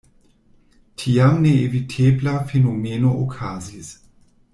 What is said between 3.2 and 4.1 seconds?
okazis.